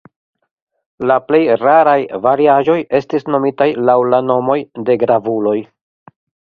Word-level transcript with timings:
La 1.11 1.17
plej 1.27 1.41
raraj 1.65 1.97
variaĵoj 2.25 2.79
estis 3.03 3.29
nomitaj 3.35 3.71
laŭ 3.91 4.01
la 4.15 4.25
nomoj 4.35 4.61
de 4.89 5.01
gravuloj. 5.05 5.59